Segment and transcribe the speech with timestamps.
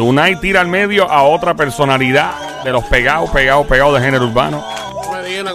[0.00, 4.64] Lunay tira al medio a otra personalidad de los pegados, pegados, pegados de género urbano.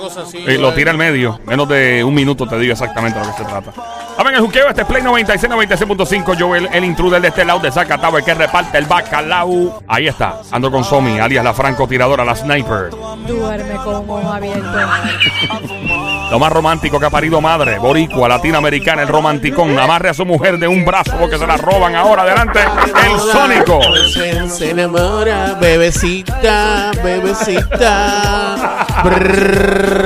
[0.06, 0.38] Cosa así.
[0.38, 1.40] Y lo tira al medio.
[1.48, 3.72] Menos de un minuto te digo exactamente de lo que se trata.
[4.18, 6.38] A ver, el juqueo, este es Play 96, 96.5.
[6.38, 9.82] Yo, el, el intruder de este lado de Zacatau, el que reparte el bacalao.
[9.88, 10.42] Ahí está.
[10.52, 12.92] Ando con Somi, alias la francotiradora, la sniper.
[13.26, 14.70] Duerme con ojo abierto.
[16.32, 17.78] Lo más romántico que ha parido madre.
[17.78, 19.78] Boricua, latinoamericana, el romanticón.
[19.78, 22.24] Amarre a su mujer de un brazo porque se la roban ahora.
[22.24, 23.80] Adelante, el sónico.
[24.12, 28.86] Se, se enamora, bebecita, bebecita.
[29.04, 30.04] Brrr, ¡Ey,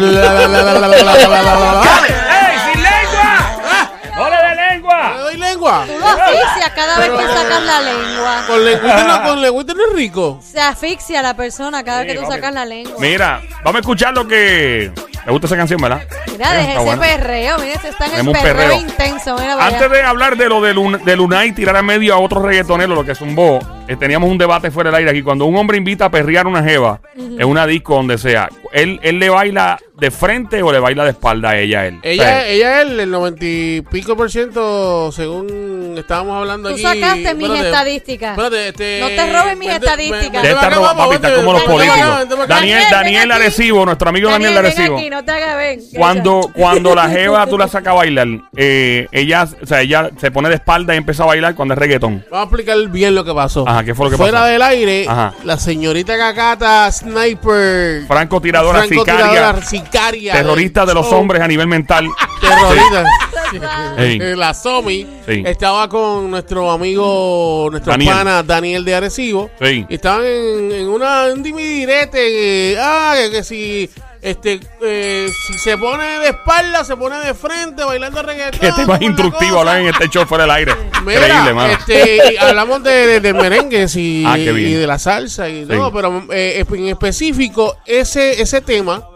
[2.64, 3.32] sin lengua!
[3.66, 3.90] Ah.
[4.20, 5.14] ¡Ole de lengua!
[5.16, 5.86] ¡Le doy lengua!
[6.12, 8.44] Asfixias cada vez que sacas la lengua.
[8.48, 10.40] Con lengüita no, con lengüita no es rico.
[10.44, 12.96] Se asfixia la persona cada vez Sí, que tú sacas la lengua.
[13.00, 14.92] Mira, vamos a escuchar lo que.
[15.26, 16.02] ¿Te gusta esa canción, verdad?
[16.32, 17.02] Mira, Eh, deje ese buena.
[17.02, 17.60] perreo.
[17.60, 18.80] Mira, se está en el perreo, perreo.
[18.80, 19.36] intenso.
[19.38, 22.42] Mira, Antes de hablar de lo de, Lun de Lunay tirar a medio a otro
[22.42, 25.22] reggaetonero, lo que zumbó, eh, teníamos un debate fuera del aire aquí.
[25.22, 29.00] Cuando un hombre invita a perrear a una jeva en una disco donde sea, ¿él,
[29.04, 32.00] ¿él le baila de frente o le baila de espalda a ella a él?
[32.02, 36.76] Ella, O sea, ella es el 90 y pico por ciento, según estábamos hablando Tú
[36.76, 36.84] aquí.
[36.84, 38.32] sacaste mis Espérate, estadísticas.
[38.32, 40.44] espérate, este, No te robes mis vente- estadísticas.
[40.46, 42.48] acá, ropa, vamos, papi, como los políticos.
[42.48, 43.32] Daniel, Daniel.
[43.32, 44.98] Arecibo, nuestro amigo Daniel, ven Arecibo.
[44.98, 45.80] aquí, no te hagas ven.
[45.96, 50.32] Cuando, cuando la jeva tú la sacas a bailar, eh, ella, o sea, ella se
[50.32, 52.26] pone de espalda y empieza a bailar cuando es reggaetón.
[52.30, 53.68] Vamos a explicar bien lo que pasó.
[53.68, 54.52] Ajá, ¿qué fue lo que Fuera pasó?
[54.52, 55.34] del aire, Ajá.
[55.44, 58.06] la señorita Cacata Sniper.
[58.08, 60.34] Francotiradora, francotiradora, sicaria, sicaria.
[60.34, 62.08] terrorista de los hombres a nivel mental.
[62.42, 63.04] Terrorista.
[64.38, 65.44] La Somi Sí.
[65.46, 68.14] estaba con nuestro amigo, nuestro Daniel.
[68.14, 69.50] pana Daniel de Arecibo.
[69.62, 69.86] Sí.
[69.90, 72.72] Y estaban en, en una, un dimidirete.
[72.74, 73.90] eh, ah, que, que si.
[74.22, 78.60] Este, eh, si se pone de espalda, se pone de frente bailando reggaetón.
[78.60, 80.74] Que te más como una instructivo hablar en este show fuera del aire.
[81.06, 81.74] Mira, Increíble, mano.
[81.74, 85.62] este, y hablamos de, de, de merengues y, Ah, qué y de la salsa y
[85.64, 85.70] Sí.
[85.70, 89.08] todo, pero eh, en específico ese ese tema,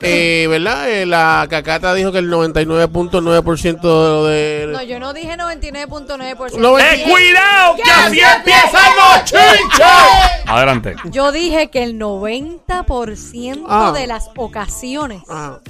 [0.00, 0.88] eh, ¿verdad?
[0.90, 4.68] Eh, la Cacata dijo que el 99.9% de...
[4.72, 6.56] No, yo no dije 99.9%.
[6.58, 7.76] No, ¡Eh, cuidado!
[7.76, 9.86] ¡Que así empiezan los chinches!
[10.46, 10.94] Adelante.
[11.10, 13.92] Yo dije que el 90% Ah.
[13.94, 15.60] de las ocasiones, Ajá.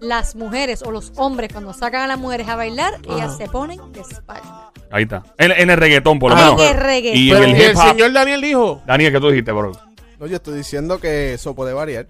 [0.00, 3.78] las mujeres o los hombres, cuando sacan a las mujeres a bailar, ellas se ponen
[3.92, 4.70] de espalda.
[4.90, 5.22] Ahí está.
[5.38, 6.60] En, en el reggaetón, por lo Ah, menos.
[6.62, 7.20] en el reggaetón.
[7.20, 8.82] Y Pero el y el señor Daniel dijo...
[8.86, 9.72] Daniel, ¿qué tú dijiste, bro?
[10.18, 12.06] No, yo estoy diciendo que eso puede variar.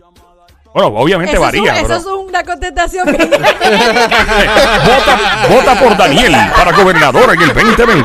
[0.76, 3.06] Bueno, obviamente Eso, varía, es, un- eso es una contestación
[4.84, 8.04] vota, vota por Daniel para gobernador en el 2020.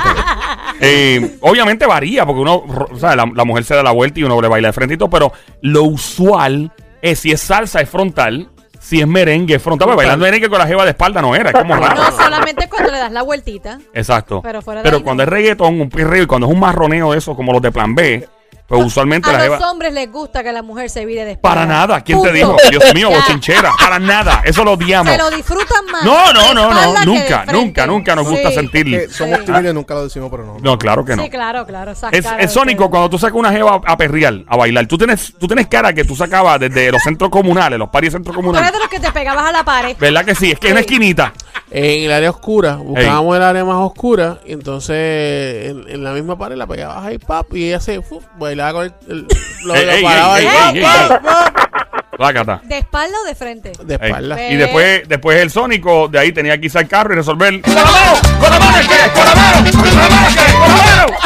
[0.80, 4.24] Eh, obviamente varía, porque uno, o sea, la, la mujer se da la vuelta y
[4.24, 6.72] uno le baila de frente y todo, pero lo usual
[7.02, 8.50] es si es salsa es frontal,
[8.80, 9.88] si es merengue es frontal.
[9.88, 12.02] Pues bailando merengue con la jeva de espalda no era, es como raro.
[12.02, 13.80] No solamente cuando le das la vueltita.
[13.94, 14.42] Exacto.
[14.42, 15.28] Pero fuera de Pero ahí, cuando no.
[15.28, 17.94] es reggaetón, un perreo y cuando es un marroneo de eso, como los de plan
[17.94, 18.28] B,
[18.68, 19.60] pues usualmente la A jeva.
[19.60, 21.56] los hombres les gusta que la mujer se vire de espalda.
[21.56, 22.34] Para nada, ¿quién te Punto.
[22.34, 22.58] dijo?
[22.70, 23.18] Dios mío, Ya.
[23.18, 23.72] bochinchera.
[23.78, 25.12] Para nada, eso lo odiamos.
[25.12, 26.04] Se lo disfrutan más.
[26.06, 27.54] No, no, de no, no, espalda que de nunca, frente.
[27.54, 28.56] nunca, nunca nos gusta Sí.
[28.56, 28.86] sentir.
[28.86, 29.46] Que somos Sí.
[29.46, 30.58] tímidos nunca lo decimos, pero no.
[30.62, 31.24] No, claro que no.
[31.24, 31.92] Sí, claro, claro.
[31.92, 32.90] esa Es, cara es de sónico ustedes.
[32.92, 34.86] cuando tú sacas una jeva a perrear, a bailar.
[34.88, 38.34] Tú tienes, tú tienes cara que tú sacabas desde los centros comunales, los paris centros
[38.34, 38.72] Tú eres comunales.
[38.72, 39.96] de los que te pegabas a la pared.
[40.00, 40.52] ¿Verdad que sí?
[40.52, 40.86] Es que es una Sí.
[40.86, 41.34] esquinita.
[41.74, 46.38] En el área oscura, buscábamos el área más oscura y entonces en, en la misma
[46.38, 49.28] pared la pegabas ahí, pap, y ella se fu, bailaba con el, el-
[49.64, 51.24] lo, Ey, lo ey, paraba ey, ahí, ey, pap, ey, pap,
[51.54, 52.62] pap, Lácata.
[52.66, 53.72] ¿De espalda o de frente?
[53.86, 54.00] de Ey.
[54.04, 54.50] espalda.
[54.52, 57.62] Y después, después el sónico de ahí tenía que irse al carro y resolver.
[57.62, 58.20] ¡Con la mano!
[58.40, 59.12] ¡Con la mano es que!
[59.14, 59.72] ¡Con la mano!
[59.72, 60.52] ¡Con la mano es que!
[60.54, 61.18] ¡Con la mano!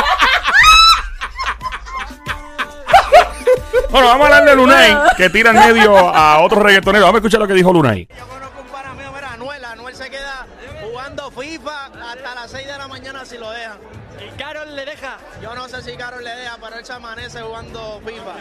[3.89, 7.05] Bueno, vamos a hablar de Lunay, que tira en medio a otro reggaetonero.
[7.05, 8.07] Vamos a escuchar lo que dijo Lunay.
[8.07, 8.44] Yo
[12.45, 13.77] las 6 de la mañana si lo dejan.
[14.23, 15.17] ¿Y Carol le deja?
[15.41, 18.33] Yo no sé si Carol le deja, pero él se amanece jugando FIFA.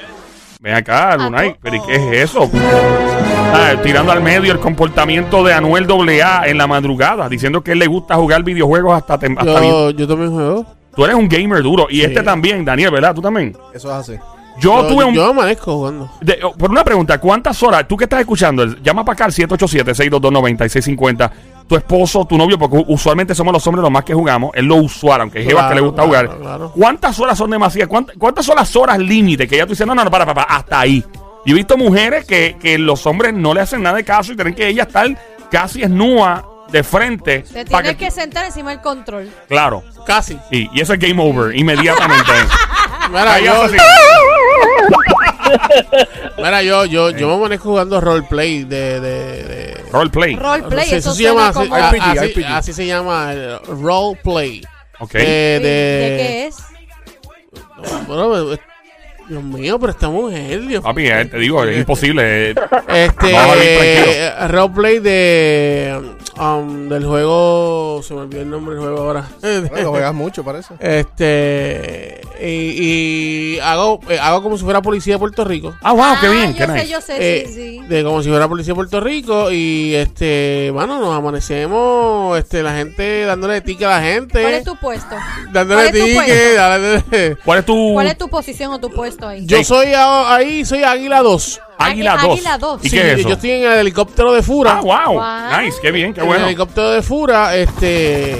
[0.61, 2.51] Ven acá, Lunay, pero ¿y qué es eso?
[3.55, 7.79] Ah, tirando al medio el comportamiento de Anuel AA en la madrugada, diciendo que él
[7.79, 9.43] le gusta jugar videojuegos hasta, hasta bien-
[9.73, 10.67] Yo, yo también juego.
[10.95, 11.87] Tú eres un gamer duro.
[11.89, 13.15] Y este también, Daniel, ¿verdad?
[13.15, 13.57] ¿Tú también?
[13.73, 14.19] Eso es así.
[14.61, 15.15] Yo, Yo, tuve un...
[15.15, 16.11] yo amanezco jugando.
[16.21, 17.87] de- oh, por una pregunta, ¿cuántas horas?
[17.89, 21.31] Tú que estás escuchando, el- llama para acá al 787-622-9650.
[21.67, 24.51] Tu esposo, tu novio, porque usualmente somos los hombres los más que jugamos.
[24.55, 26.39] Es lo usual, aunque hay que le gusta claro, jugar.
[26.41, 26.73] claro.
[26.77, 27.89] ¿Cuántas horas son demasiadas?
[27.89, 30.47] ¿Cuántas, cuántas son las horas límite que ya tú dices, no, no, no, para, para,
[30.47, 31.03] para, hasta ahí?
[31.47, 34.37] Yo he visto mujeres que, que los hombres no le hacen nada de caso y
[34.37, 35.07] tienen que ella estar
[35.51, 37.41] casi esnúa de frente.
[37.51, 39.31] Te tienes que sentar encima del control.
[39.49, 39.83] Claro.
[40.07, 40.39] Casi.
[40.51, 42.31] Y, y eso es game over inmediatamente.
[43.11, 43.39] Mira,
[46.39, 50.35] mira, yo, yo, yo me amanezco jugando roleplay de, de, de Roleplay.
[50.37, 51.75] Roleplay, Sí, eso, se llama así, como...
[51.75, 52.45] a- RPG, así, RPG.
[52.47, 54.63] así se llama el roleplay.
[55.01, 55.13] Ok.
[55.13, 56.57] De, ¿De, de- qué es?
[58.07, 58.57] Bueno,
[59.29, 62.51] Dios mío, pero esta mujer, Dios Papi, eh, te digo, es imposible.
[62.51, 62.55] eh.
[62.89, 66.01] Este, eh, roleplay de
[66.39, 69.29] um, del juego, se me olvidó el nombre del juego ahora.
[69.71, 70.75] Bueno, juegas mucho, parece.
[70.81, 75.75] Este y, y hago eh, hago como si fuera policía de Puerto Rico.
[75.83, 77.79] Ah, wow, qué Ah, bien, yo qué sé, yo sé, Eh, sí, sí.
[77.89, 82.75] De como si fuera policía de Puerto Rico y este, bueno, nos amanecemos, este, la
[82.75, 85.15] gente dándole tique a la gente, ¿Cuál es tu puesto?
[85.53, 88.91] dándole ¿Cuál es tu tique, dándole- ¿Cuál es tu ¿Cuál es tu posición o tu
[88.91, 89.47] puesto ahí?
[89.47, 91.61] Yo soy ahí, soy Águila 2.
[91.79, 92.33] Águila Águila 2?
[92.33, 92.81] Águila dos.
[92.85, 93.29] ¿Y Sí, qué es eso?
[93.29, 94.79] yo estoy en el helicóptero de Fura.
[94.79, 95.15] Ah, wow.
[95.15, 95.61] Wow.
[95.63, 96.43] Nice, qué bien, qué En bueno.
[96.43, 98.33] el helicóptero de Fura, este,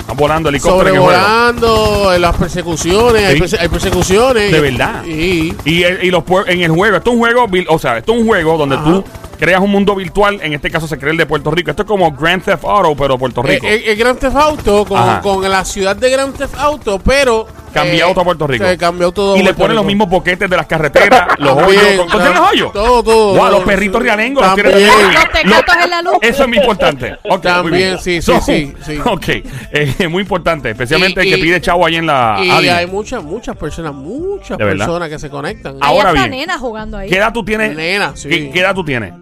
[0.00, 1.18] Están volando helicóptero en el juego.
[1.20, 3.42] sobrevolando en las persecuciones, hay, Sí.
[3.42, 4.52] perse- hay persecuciones.
[4.52, 5.04] De verdad.
[5.04, 7.78] Y, Y, el- y los pue- en el juego, esto es un juego, vil- o
[7.78, 8.84] sea, esto es un juego donde Ajá.
[8.84, 9.04] tú
[9.38, 11.70] creas un mundo virtual, en este caso se crea el de Puerto Rico.
[11.70, 13.66] Esto es como Grand Theft Auto, pero Puerto el, Rico.
[13.68, 15.20] el- el Grand Theft Auto Ajá.
[15.20, 18.64] con, con la ciudad de Grand Theft Auto, pero Cambiado todo a Puerto Rico.
[18.66, 21.82] se cambió todo y le ponen los mismos boquetes de las carreteras, los hoyos.
[21.98, 22.72] ¿Con- ¿Contienen los hoyos?
[22.72, 23.34] Todo, todo.
[23.34, 23.64] Wow, los todo.
[23.64, 24.72] perritos realengos los tienen.
[24.86, 26.14] Los tecatos en la luz.
[26.22, 27.12] Eso es muy importante.
[27.24, 27.98] Ok, muy También, bien.
[27.98, 28.98] sí, sí, sí, sí.
[29.04, 32.38] Ok, eh, muy importante, especialmente Y- el que y- pide chavo ahí en la.
[32.42, 35.74] Y hay muchas, muchas personas, muchas personas que se conectan.
[35.80, 36.30] Hay Ahora bien.
[36.30, 37.08] nenas jugando ahí.
[37.08, 37.74] ¿Qué edad tú tienes?
[37.76, 38.28] Nena, sí.
[38.28, 39.12] ¿Qué, qué edad tú tienes?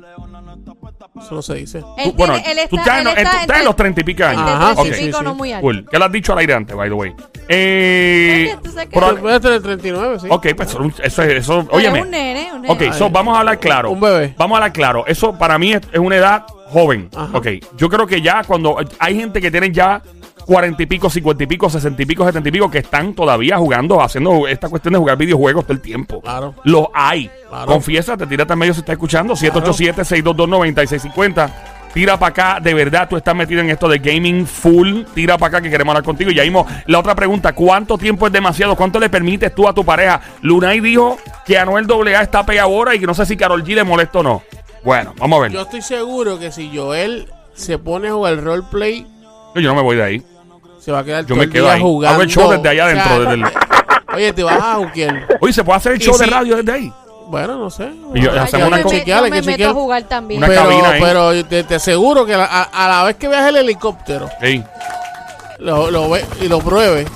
[1.18, 1.78] Eso no se dice.
[1.98, 3.64] Él Tú- bueno, tiene- él tú está, estás, en, él los- está tú estás en
[3.64, 4.42] los treinta y pico años.
[4.42, 5.24] Ajá, treinta sí, y sí, pico, sí.
[5.24, 5.62] no muy alto.
[5.62, 5.86] Cool.
[5.90, 7.14] ¿Qué lo has dicho al aire antes, by the way?
[7.48, 10.26] Eh, tú pero- Tú puedes tener 39, sí.
[10.30, 11.98] ok, pues eso, eso, óyeme.
[12.00, 12.74] es un nene, un nene.
[12.74, 13.90] Ok, so, vamos a hablar claro.
[13.90, 14.34] Un bebé.
[14.36, 15.04] Vamos a hablar claro.
[15.06, 17.08] Eso para mí es, es una edad joven.
[17.16, 17.36] Ajá.
[17.38, 17.46] Ok,
[17.76, 20.02] yo creo que ya cuando hay gente que tiene ya
[20.46, 23.58] cuarenta y pico, cincuenta y pico, sesenta y pico, setenta y pico que están todavía
[23.58, 26.20] jugando, haciendo esta cuestión de jugar videojuegos todo el tiempo.
[26.22, 26.54] Claro.
[26.64, 27.31] Los hay.
[27.48, 27.66] Claro.
[27.66, 29.34] Confiesa, te tírate al medio si está escuchando.
[29.34, 31.50] 787-622-9650.
[31.93, 35.04] Tira para acá, de verdad, tú estás metido en esto de gaming full.
[35.14, 36.31] Tira para acá que queremos hablar contigo.
[36.31, 38.76] Y ya mismo, la otra pregunta: ¿cuánto tiempo es demasiado?
[38.76, 40.20] ¿Cuánto le permites tú a tu pareja?
[40.43, 41.16] Lunay dijo
[41.46, 44.19] que Anuel AA está pegado ahora y que no sé si Carol G le molesta
[44.19, 44.43] o no.
[44.84, 45.52] Bueno, vamos a ver.
[45.52, 49.06] Yo Yo, estoy seguro que si Joel se pone a jugar roleplay,
[49.54, 50.22] no me voy de ahí.
[50.86, 51.80] Se va a quedar Yo todo me el quedo día ahí.
[51.82, 52.14] jugando.
[52.14, 53.20] Hago el show desde allá O sea, adentro.
[53.22, 55.26] desde el- Oye, te vas a juquear.
[55.40, 56.92] Oye, ¿se puede hacer el show de si- radio desde ahí?
[57.26, 57.90] Bueno, no sé.
[58.14, 59.70] Y yo- hacemos yo una me, chequear, yo hay me que meto chequear.
[59.70, 60.38] a jugar también.
[60.38, 61.00] Una pero, cabina ahí.
[61.02, 64.64] pero te, te aseguro que a, a la vez que veas el helicóptero, Ey.
[65.58, 67.08] lo, lo ve y lo pruebes,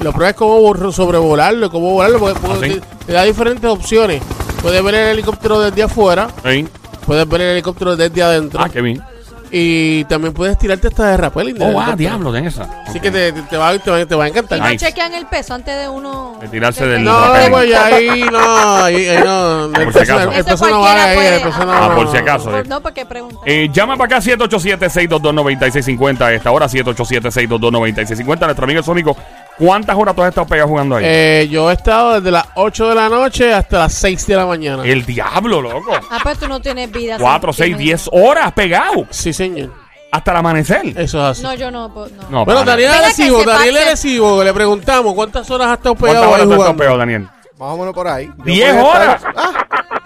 [0.00, 4.22] lo pruebes cómo bor- sobrevolarlo, cómo volarlo, porque, porque ¿Ah, te, te da diferentes opciones.
[4.62, 6.66] Puedes ver el helicóptero desde afuera, Ey.
[7.06, 9.02] puedes ver el helicóptero desde adentro, Ah, qué bien.
[9.50, 11.96] Y también puedes tirarte hasta de del Oh, ah, helicóptero.
[11.96, 12.82] diablo, ten esa.
[12.86, 14.58] Así que te, te, va, te, va, te va a Y encantar.
[14.60, 14.86] no Nice.
[14.86, 16.36] chequean el peso antes de uno.
[16.40, 17.50] De tirarse de- del- No, rappelling.
[17.52, 19.64] pues ya ahí no, ahí, ahí no.
[19.66, 20.30] El Por si acaso.
[20.30, 22.50] el Eso peso no vale ahí, puede- el peso no Ah, por si acaso.
[22.50, 23.38] Por- no, porque pregunta.
[23.46, 28.46] Eh, llama para acá 787-622-9650 a esta hora, 787-622-9650.
[28.46, 29.16] Nuestro amigo el Sónico,
[29.58, 31.04] ¿cuántas horas tú has estado pegado jugando ahí?
[31.06, 34.46] Eh, yo he estado desde las 8 de la noche hasta las 6 de la
[34.46, 34.82] mañana.
[34.84, 35.92] el diablo, loco.
[36.10, 37.16] Ah, pues tú no tienes vida.
[37.18, 39.70] 4, sin 6, ti, 10 horas pegado Sí, señor.
[40.12, 40.82] hasta el amanecer.
[40.96, 41.42] Eso es así.
[41.42, 41.92] No, yo no.
[41.92, 42.22] pues, no.
[42.30, 42.64] No, bueno.
[42.64, 43.76] Daniel Arecibo, Daniel.
[43.78, 46.78] Arecibo, le preguntamos cuántas horas has estado ¿Cuántas pegado horas ahí tú has estado jugando.
[46.78, 47.28] pegado, Daniel?
[47.58, 48.26] Más o menos por ahí.
[48.38, 49.16] Yo 10 puedo horas.
[49.16, 49.57] estar- Ah,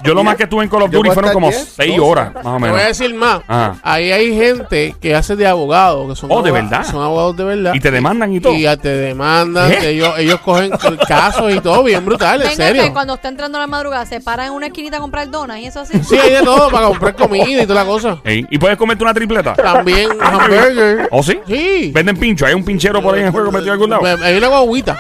[0.05, 2.01] Yo lo más que estuve en Call of Duty fueron como 10, 6 12.
[2.11, 2.87] horas, más o Te voy a menos.
[2.87, 3.41] decir más.
[3.47, 3.77] Ajá.
[3.83, 6.91] Ahí hay gente que hace de abogado, que son, Oh, ¿de abogados- verdad?
[6.91, 7.75] son abogados de verdad.
[7.75, 8.53] Y te demandan y todo.
[8.55, 10.71] Y ya te demandan, que ellos, ellos cogen
[11.09, 12.83] casos y todo bien brutal, en serio.
[12.83, 15.59] que cuando está entrando a la madrugada se para en una esquinita a comprar donas
[15.59, 15.99] y eso así.
[16.03, 18.19] Sí, hay de todo para comprar comida y toda la cosa.
[18.25, 19.55] Ey, ¿Y puedes comerte una tripleta?
[19.55, 21.09] También hamburger.
[21.11, 21.39] ¿Oh, sí?
[21.47, 21.91] Sí.
[21.95, 22.47] Venden pincho.
[22.47, 24.25] Hay un pinchero por ahí en el juego metido en algún lado.
[24.25, 24.97] Hay una guaguita.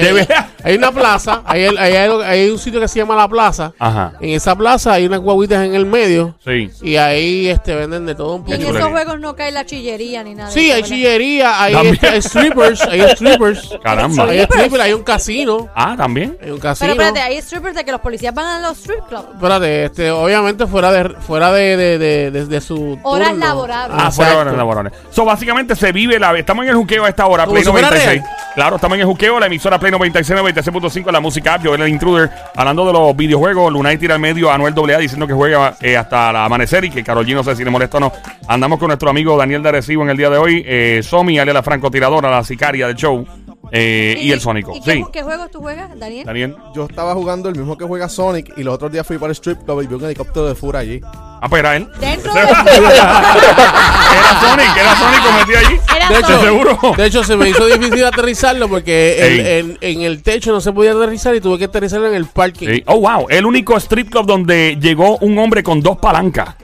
[0.00, 0.28] ¿De Eh?
[0.64, 3.72] Hay una plaza, hay, hay, algo- hay un sitio que se llama La Plaza.
[3.78, 4.14] Ajá.
[4.18, 6.70] En esa plaza hay unas guaguitas en el medio Sí.
[6.80, 8.78] y ahí este venden de todo un Y en poco.
[8.78, 10.50] esos juegos no cae la chillería ni nada.
[10.50, 10.88] Sí, hay ¿verdad?
[10.88, 13.78] chillería, hay, este, hay strippers, hay strippers.
[13.82, 14.24] Caramba.
[14.24, 15.68] Hay strippers, hay un casino.
[15.74, 16.38] Ah, también.
[16.42, 19.26] Hay un Pero espérate, hay strippers de que los policías van a los strip clubs.
[19.34, 23.44] Espérate, este, obviamente fuera de fuera de, de, de, de- de su Horas turno.
[23.46, 23.98] laborables.
[24.00, 24.92] Ah, fuera de horas laborales.
[25.10, 26.36] So, básicamente se vive la.
[26.38, 28.22] Estamos en el juqueo a esta hora, Como Play si fuera 96.
[28.54, 31.88] Claro, estamos en el juqueo, la emisora Play 96, 96.5, la música app, Joel el
[31.88, 33.72] Intruder, hablando de los videojuegos.
[33.72, 37.02] Lunay tira al medio Anuel AA diciendo que juega eh, hasta el amanecer y que
[37.02, 38.12] Karol G no sé si le molesta o no.
[38.46, 40.62] Andamos con nuestro amigo Daniel de Arecibo en el día de hoy.
[40.64, 43.26] Eh, Somi, alias la francotiradora, la sicaria del show.
[43.74, 44.74] Eh, y, el Sónico.
[44.76, 45.04] ¿Y qué, Sí.
[45.12, 46.24] qué juegos tú juegas, Daniel?
[46.24, 46.56] Daniel.
[46.74, 49.36] yo estaba jugando el mismo que juega Sonic y los otros días fui para el
[49.36, 51.00] strip club y vi un helicóptero de Fura allí.
[51.04, 51.88] Ah, pues era él.
[52.00, 52.40] Dentro de...
[52.40, 55.80] Era Sonic, era Sonic metido allí.
[55.96, 56.78] Era De hecho, seguro.
[56.96, 60.92] De hecho, se me hizo difícil aterrizarlo porque en, en el techo no se podía
[60.92, 62.80] aterrizar y tuve que aterrizarlo en el parking.
[62.86, 63.26] Oh, wow.
[63.28, 66.54] El único strip club donde llegó un hombre con dos palancas.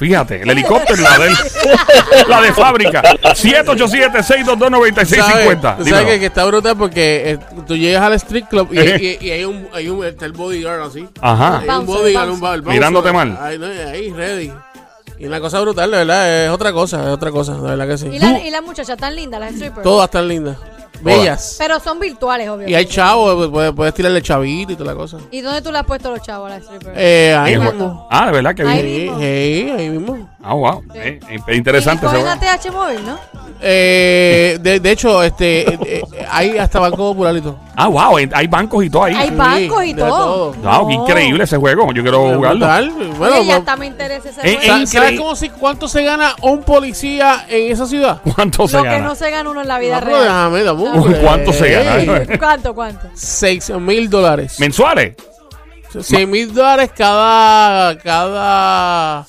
[0.00, 1.30] Fíjate, el helicóptero, la de,
[2.28, 3.02] la de fábrica.
[3.22, 5.60] 787-622-9650.
[5.60, 6.06] ¿Sabes Dímelo.
[6.06, 6.76] que, que está brutal?
[6.76, 10.26] Porque eh, tú llegas al street club y, y- y hay un, hay un está
[10.26, 11.06] el bodyguard así.
[11.20, 11.60] Ajá.
[11.60, 12.64] Hay un bodyguard, un.
[12.64, 13.38] Mirándote mal.
[13.40, 14.52] Ahí, no, ahí, ready.
[15.18, 17.98] Y una cosa brutal, de verdad, es otra cosa, es otra cosa, de verdad que
[17.98, 18.08] sí.
[18.10, 19.82] Y, la, y las muchachas tan lindas, las strippers.
[19.82, 20.56] Todas están lindas,
[21.02, 21.56] bellas.
[21.58, 22.68] Pero son virtuales, obvio.
[22.68, 25.18] Y hay chavos, pues, puedes, puedes tirarle chavito y toda la cosa.
[25.30, 26.96] ¿Y dónde tú le has puesto a los chavos a las strippers?
[26.96, 28.06] Eh, ahí mismo.
[28.10, 28.96] Ah, de verdad que Ahí bien.
[28.96, 29.18] Sí, mismo.
[29.20, 30.30] sí, ahí mismo.
[30.42, 30.82] Ah, wow.
[30.94, 32.48] Eh, eh, interesante y ese cogen.
[32.48, 33.18] ATH móvil, ¿no?
[33.62, 37.58] Eh, de, de hecho, este, eh, eh, hay hasta Banco Popular y todo.
[37.76, 38.18] Ah, wow.
[38.18, 39.14] eh, Hay bancos y todo ahí.
[39.14, 40.52] Hay Sí, bancos y todo.
[40.52, 40.52] todo.
[40.62, 41.92] Wow, qué increíble ese juego.
[41.92, 42.58] Yo quiero jugarlo.
[42.58, 42.90] brutal.
[43.18, 44.60] Bueno, Oye, ya hasta me interesa ese Eh, juego.
[44.62, 48.20] eh, ¿sabes- ¿Sabes increí- cómo si, cuánto se gana un policía en esa ciudad?
[48.34, 49.04] ¿Cuánto se Lo que gana?
[49.04, 50.22] no se gana uno en la vida No, real.
[50.54, 52.22] déjame, ¿cuánto se gana?
[52.38, 53.08] ¿Cuánto, cuánto?
[53.14, 54.58] 6 mil dólares.
[54.58, 55.16] ¿Mensuales?
[56.00, 59.26] 6 mil dólares cada, cada,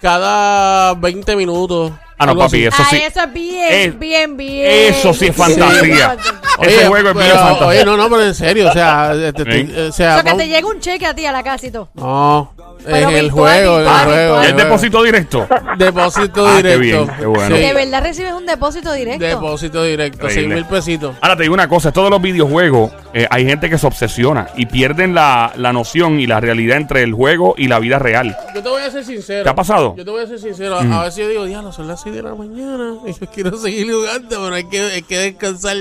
[0.00, 1.92] cada 20 minutos.
[2.16, 2.96] Ah, no, papi, eso ah, sí.
[2.96, 4.92] eso es bien, Es- bien, bien.
[4.94, 6.16] eso sí es fantasía.
[6.62, 7.66] Ese juego es bien fantasía.
[7.66, 9.64] Oye, no, no, pero en serio, o sea, este, Sí.
[9.64, 11.66] te- o sea, O sea, que te llega un cheque a ti a la casa
[11.66, 11.88] y todo.
[11.94, 12.53] no,
[12.86, 14.10] en el juego, en el juego.
[14.10, 14.44] virtual.
[14.44, 15.46] ¿Y en el depósito directo?
[15.78, 16.80] Depósito Ah, qué directo.
[17.04, 17.56] bien, qué bueno.
[17.56, 19.24] Sí, De verdad recibes un depósito directo.
[19.24, 20.54] Depósito directo, 6 Increíble.
[20.56, 21.16] mil pesitos.
[21.20, 24.66] Ahora te digo una cosa, todos los videojuegos, eh, hay gente que se obsesiona y
[24.66, 28.36] pierden la, la noción y la realidad entre el juego y la vida real.
[28.54, 29.42] Yo te voy a ser sincero.
[29.44, 29.94] ¿Te ha pasado?
[29.96, 30.76] Yo te voy a ser sincero.
[30.76, 32.94] A- A veces yo digo, diablo, son las 6 de la mañana.
[33.06, 35.76] Y yo quiero seguir jugando, pero hay que, hay que descansar.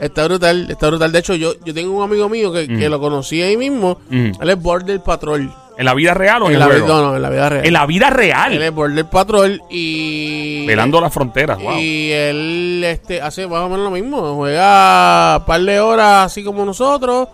[0.00, 1.12] Está brutal, está brutal.
[1.12, 4.00] De hecho, yo, yo tengo un amigo mío que, que lo conocí ahí mismo.
[4.10, 4.30] Mm.
[4.40, 5.52] Él es Border Patrol.
[5.78, 6.86] ¿En la vida real o en, En el la, juego?
[6.86, 7.64] vi- no, no, en la vida real.
[7.66, 8.62] En la vida Él real.
[8.62, 10.66] es Border Patrol y.
[10.66, 11.78] Velando las fronteras, wow.
[11.78, 14.34] Y él este, hace más o menos lo mismo.
[14.34, 17.28] Juega un par de horas así como nosotros.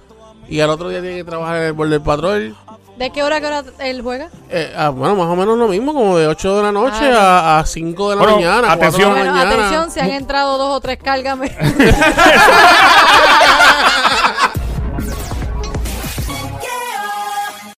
[0.48, 2.54] Y al otro día tiene que trabajar en el Border Patrol.
[2.98, 4.28] ¿De qué hora, qué hora él juega?
[4.50, 7.56] Eh, ah, bueno, más o menos lo mismo, como de 8 de la noche Ah,
[7.56, 8.68] a, a 5 de la Bueno, mañana.
[8.68, 9.14] 4 atención.
[9.14, 9.54] de la Bueno, mañana.
[9.66, 11.50] atención, si han entrado dos o tres cárgame.